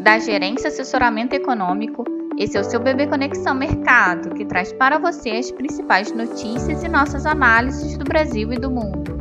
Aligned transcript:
da 0.00 0.18
Gerência 0.18 0.68
Assessoramento 0.68 1.34
Econômico. 1.34 2.04
Esse 2.38 2.56
é 2.56 2.60
o 2.60 2.64
seu 2.64 2.80
Bebê 2.80 3.06
Conexão 3.06 3.54
Mercado, 3.54 4.34
que 4.34 4.46
traz 4.46 4.72
para 4.72 4.98
você 4.98 5.28
as 5.28 5.50
principais 5.50 6.10
notícias 6.10 6.82
e 6.82 6.88
nossas 6.88 7.26
análises 7.26 7.98
do 7.98 8.04
Brasil 8.04 8.50
e 8.50 8.56
do 8.56 8.70
mundo. 8.70 9.20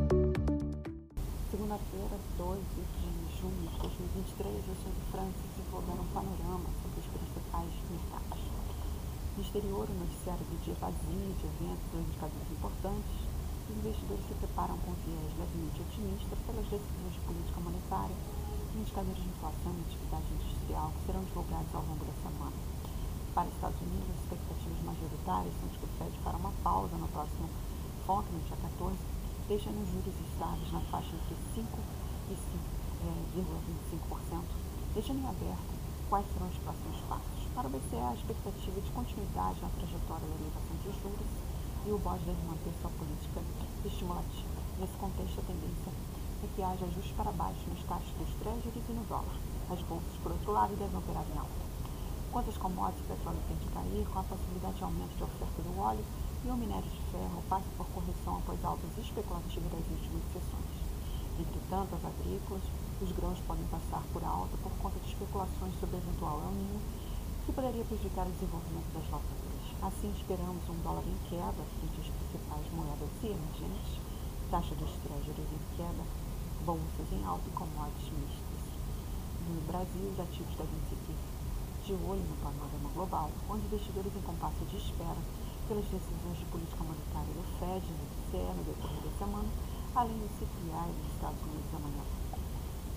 Segunda-feira, 1.52 2.16
12 2.38 2.64
de 2.96 3.12
junho 3.36 3.60
de 3.60 3.76
2023, 3.76 4.56
eu 4.56 4.76
sou 4.80 4.92
de 4.96 5.04
França 5.12 5.44
desenvolvendo 5.52 6.00
um 6.00 6.12
panorama 6.16 6.72
sobre 6.80 7.04
os 7.04 7.08
principais 7.12 7.72
mercados. 7.92 8.40
No 9.36 9.44
exterior, 9.44 9.84
o 9.84 10.00
noticiário 10.00 10.46
do 10.48 10.64
dia 10.64 10.76
vazio 10.80 11.28
de 11.28 11.44
eventos 11.60 11.92
e 11.92 11.98
indicadores 12.08 12.50
importantes, 12.56 13.16
os 13.68 13.76
investidores 13.84 14.24
se 14.32 14.34
preparam 14.40 14.80
com 14.88 14.96
viés 15.04 15.32
levemente 15.36 15.84
otimista 15.84 16.40
pelas 16.48 16.66
decisões 16.72 17.12
de 17.12 17.20
política 17.28 17.60
monetária 17.60 18.16
indicadores 18.76 19.18
de 19.18 19.30
inflação 19.30 19.74
e 19.74 19.82
atividade 19.82 20.32
industrial 20.34 20.92
que 20.92 21.06
serão 21.06 21.24
divulgados 21.24 21.74
ao 21.74 21.82
longo 21.82 22.06
da 22.06 22.14
semana. 22.22 22.54
Para 23.34 23.48
os 23.48 23.56
Estados 23.56 23.82
Unidos, 23.82 24.10
as 24.10 24.18
expectativas 24.22 24.82
majoritárias 24.84 25.54
são 25.60 25.70
de 25.70 25.78
que 25.78 25.86
o 25.86 25.90
Fed 25.98 26.20
fará 26.24 26.38
uma 26.38 26.52
pausa 26.64 26.96
no 26.98 27.08
próximo 27.10 27.50
FONC, 28.06 28.32
no 28.34 28.40
dia 28.46 28.58
14, 28.58 28.98
deixando 29.48 29.82
os 29.82 29.90
juros 29.90 30.14
estáveis 30.30 30.72
na 30.72 30.82
faixa 30.92 31.16
entre 31.16 31.36
5 31.56 31.80
e 32.30 32.36
5,25%, 32.36 34.38
é, 34.38 34.42
deixando 34.94 35.22
em 35.22 35.30
aberto 35.30 35.80
quais 36.10 36.26
serão 36.34 36.50
os 36.50 36.58
próximos 36.58 37.00
passos. 37.08 37.48
Para 37.54 37.68
o 37.68 37.70
BCE, 37.70 37.98
a 37.98 38.14
expectativa 38.14 38.82
de 38.82 38.92
continuidade 38.92 39.62
na 39.62 39.70
trajetória 39.70 40.26
da 40.26 40.36
elevação 40.36 40.76
de 40.82 40.92
juros 41.02 41.30
e 41.86 41.92
o 41.92 41.98
BOD 41.98 42.20
deve 42.26 42.42
manter 42.46 42.74
sua 42.82 42.90
política 42.92 43.42
estimulativa. 43.86 44.60
Nesse 44.80 44.98
contexto, 44.98 45.40
a 45.40 45.44
tendência 45.44 45.94
é 46.44 46.50
que 46.56 46.64
haja 46.64 46.86
ajustes 46.86 47.12
para 47.18 47.32
baixo 47.32 47.60
nas 47.68 47.84
taxas 47.84 48.14
dos 48.16 48.32
treasuries 48.40 48.90
e 48.90 48.94
no 48.94 49.04
dólar. 49.06 49.36
As 49.70 49.82
bolsas, 49.84 50.16
por 50.24 50.32
outro 50.32 50.52
lado, 50.52 50.76
devem 50.76 50.98
operar 50.98 51.26
em 51.28 51.38
alta. 51.38 51.62
Quanto 52.32 52.50
às 52.50 52.58
commodities, 52.58 53.04
o 53.06 53.10
petróleo 53.10 53.42
tende 53.50 53.66
a 53.68 53.74
cair 53.74 54.06
com 54.08 54.20
a 54.20 54.24
possibilidade 54.24 54.78
de 54.78 54.84
aumento 54.84 55.18
de 55.18 55.24
oferta 55.24 55.62
do 55.62 55.80
óleo 55.80 56.06
e 56.46 56.48
o 56.50 56.56
minério 56.56 56.90
de 56.90 57.02
ferro 57.12 57.44
passa 57.50 57.68
por 57.76 57.86
correção 57.88 58.38
após 58.38 58.64
altas 58.64 58.98
especulativas 58.98 59.72
das 59.72 59.86
últimas 59.90 60.24
sessões. 60.32 60.74
Entretanto, 61.40 61.96
as 61.96 62.06
agrícolas, 62.06 62.64
os 63.02 63.12
grãos 63.12 63.40
podem 63.48 63.66
passar 63.68 64.04
por 64.14 64.24
alta 64.24 64.56
por 64.64 64.72
conta 64.80 65.00
de 65.00 65.08
especulações 65.08 65.74
sobre 65.80 65.98
eventual 65.98 66.40
El 66.46 66.54
Niño, 66.56 66.80
que 67.46 67.52
poderia 67.52 67.84
prejudicar 67.84 68.28
o 68.28 68.32
desenvolvimento 68.32 68.94
das 68.94 69.10
lavouras. 69.10 69.66
Assim, 69.82 70.12
esperamos 70.16 70.64
um 70.70 70.80
dólar 70.84 71.04
em 71.08 71.18
queda 71.30 71.64
frente 71.80 71.98
às 72.00 72.10
principais 72.14 72.66
moedas 72.76 73.10
emergentes, 73.24 74.09
taxa 74.50 74.74
dos 74.76 74.90
treasuries 75.06 75.54
em 75.54 75.78
queda, 75.78 76.04
bolsas 76.66 77.06
em 77.14 77.24
alta 77.24 77.46
e 77.46 77.54
commodities 77.54 78.10
mistas. 78.18 78.64
No 79.46 79.62
Brasil, 79.70 80.10
os 80.10 80.20
ativos 80.20 80.58
devem 80.58 80.82
seguir 80.90 81.18
de 81.86 81.94
olho 81.94 82.26
no 82.26 82.38
panorama 82.42 82.90
global, 82.94 83.30
onde 83.50 83.66
investidores 83.66 84.10
em 84.16 84.22
compasso 84.22 84.66
de 84.66 84.78
espera 84.78 85.22
pelas 85.68 85.86
decisões 85.86 86.38
de 86.38 86.46
política 86.50 86.84
monetária 86.84 87.30
do 87.30 87.46
FED 87.62 87.86
do 87.94 88.06
BCE 88.10 88.54
no 88.58 88.64
decorrer 88.66 89.02
da 89.06 89.14
semana, 89.22 89.50
além 89.94 90.18
do 90.18 90.30
CPI 90.34 90.86
dos 90.98 91.14
Estados 91.14 91.42
Unidos 91.46 91.70
amanhã. 91.70 92.06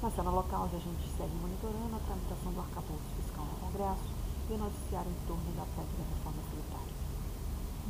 Na 0.01 0.11
cena 0.11 0.31
local, 0.33 0.65
os 0.67 0.75
agentes 0.75 1.13
seguem 1.21 1.37
monitorando 1.37 1.97
a 1.97 2.01
tramitação 2.01 2.53
do 2.53 2.61
arcabouço 2.65 3.13
fiscal 3.21 3.45
no 3.45 3.61
Congresso 3.61 4.09
e 4.49 4.53
o 4.57 4.59
noticiário 4.59 5.13
em 5.13 5.21
torno 5.29 5.53
da 5.53 5.69
PEC 5.77 5.89
da 6.01 6.05
reforma 6.17 6.41
tributária. 6.49 6.97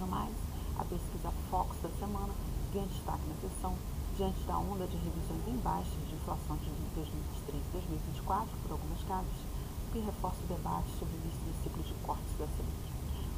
No 0.02 0.06
mais, 0.10 0.34
a 0.82 0.84
pesquisa 0.84 1.30
Fox 1.48 1.78
da 1.78 1.88
semana 1.94 2.34
ganha 2.74 2.86
destaque 2.90 3.22
na 3.30 3.38
sessão 3.38 3.78
diante 4.18 4.42
da 4.42 4.58
onda 4.58 4.84
de 4.90 4.98
revisões 4.98 5.46
em 5.46 5.56
baixa 5.62 5.94
de 6.10 6.14
inflação 6.18 6.58
de 6.58 6.74
2023 6.98 7.54
e 7.54 7.70
2024 8.18 8.50
por 8.66 8.72
algumas 8.72 8.98
casas, 9.06 9.38
o 9.86 9.92
que 9.92 10.00
reforça 10.02 10.42
o 10.42 10.50
debate 10.50 10.90
sobre 10.98 11.14
o 11.14 11.22
início 11.22 11.38
do 11.46 11.54
ciclo 11.62 11.82
de 11.86 11.94
cortes 12.02 12.34
da 12.34 12.50
Selic. 12.50 12.82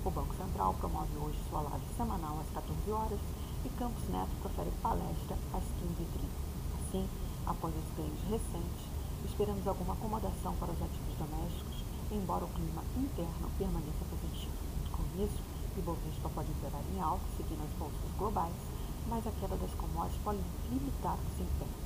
O 0.04 0.10
Banco 0.10 0.34
Central 0.40 0.72
promove 0.80 1.12
hoje 1.20 1.36
sua 1.50 1.60
live 1.68 1.84
semanal 1.94 2.40
às 2.40 2.48
14 2.48 2.90
horas 2.90 3.20
e 3.60 3.68
Campos 3.76 4.08
Neto 4.08 4.32
profere 4.40 4.72
palestra 4.80 5.36
às 5.52 5.64
15h30. 5.84 6.32
Assim, 6.80 7.04
após 7.44 7.74
os 7.76 7.88
ganhos 7.92 8.20
recentes, 8.24 8.88
esperamos 9.28 9.68
alguma 9.68 9.92
acomodação 9.92 10.56
para 10.56 10.72
os 10.72 10.80
ativos 10.80 11.12
domésticos, 11.20 11.84
embora 12.08 12.48
o 12.48 12.52
clima 12.56 12.80
interno 12.96 13.52
permaneça 13.60 14.04
positivo. 14.08 14.56
Com 14.96 15.04
isso, 15.20 15.53
Ibovespa 15.76 16.28
pode 16.28 16.50
operar 16.52 16.82
em 16.94 17.00
alta, 17.00 17.24
seguindo 17.36 17.62
as 17.64 17.72
bolsas 17.78 18.10
globais, 18.16 18.54
mas 19.08 19.26
a 19.26 19.32
queda 19.32 19.56
das 19.56 19.74
commodities 19.74 20.22
pode 20.22 20.38
limitar 20.70 21.18
o 21.18 21.24
desempenho. 21.34 21.84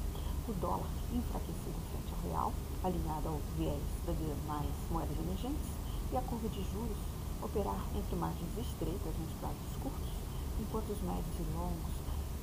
O 0.48 0.52
dólar 0.60 0.88
enfraquecido 1.12 1.76
frente 1.90 2.12
ao 2.12 2.20
real, 2.30 2.52
alinhado 2.84 3.28
ao 3.28 3.40
viés 3.56 3.82
das 4.06 4.16
demais 4.16 4.72
moedas 4.90 5.18
emergentes, 5.18 5.72
e 6.12 6.16
a 6.16 6.22
curva 6.22 6.48
de 6.48 6.62
juros 6.72 6.98
operar 7.42 7.80
entre 7.94 8.16
margens 8.16 8.58
estreitas 8.58 9.14
nos 9.18 9.32
prazos 9.40 9.76
curtos, 9.80 10.12
enquanto 10.60 10.90
os 10.90 11.00
médios 11.00 11.36
e 11.38 11.44
longos 11.56 11.94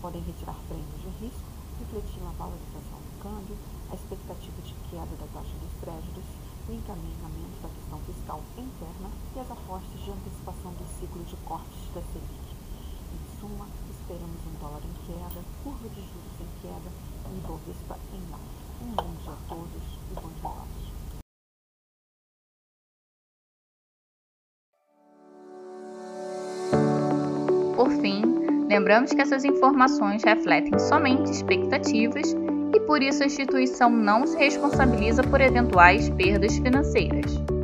podem 0.01 0.21
retirar 0.21 0.57
prêmios 0.67 1.01
de 1.01 1.09
risco, 1.25 1.49
refletindo 1.79 2.25
a 2.25 2.37
valorização 2.37 2.99
do 3.01 3.21
câmbio, 3.21 3.57
a 3.91 3.95
expectativa 3.95 4.61
de 4.61 4.73
queda 4.89 5.13
da 5.17 5.27
taxa 5.33 5.55
dos 5.61 5.73
créditos, 5.81 6.25
o 6.67 6.73
encaminhamento 6.73 7.61
da 7.61 7.69
questão 7.69 7.99
fiscal 8.05 8.41
interna 8.57 9.09
e 9.35 9.39
as 9.39 9.51
apostas 9.51 10.01
de 10.03 10.11
antecipação 10.11 10.71
do 10.73 10.85
ciclo 10.99 11.23
de 11.23 11.35
cortes 11.37 11.93
da 11.93 12.01
Selic. 12.01 12.55
Em 13.13 13.39
suma, 13.39 13.67
Esperamos 14.07 14.37
um 14.45 14.53
dólar 14.59 14.81
em 14.83 14.93
queda, 15.07 15.41
curva 15.63 15.89
de 15.89 15.95
juros 15.95 16.39
em 16.39 16.47
queda 16.61 16.91
e 17.33 17.37
Ibovespa 17.39 17.97
em 18.13 18.21
alta. 18.31 18.45
Um 18.83 18.91
bom 18.91 19.09
dia 19.23 19.31
a 19.31 19.37
todos 19.49 19.83
e 20.11 20.13
bons 20.13 20.35
negócios. 20.35 20.93
Por 27.75 27.89
fim, 27.99 28.21
lembramos 28.67 29.11
que 29.11 29.21
essas 29.21 29.43
informações 29.43 30.23
refletem 30.23 30.77
somente 30.77 31.31
expectativas 31.31 32.35
e 32.75 32.79
por 32.81 33.01
isso 33.01 33.23
a 33.23 33.25
instituição 33.25 33.89
não 33.89 34.27
se 34.27 34.37
responsabiliza 34.37 35.23
por 35.23 35.39
eventuais 35.39 36.09
perdas 36.09 36.57
financeiras. 36.57 37.54